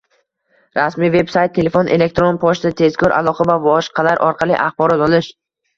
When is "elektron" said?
1.97-2.41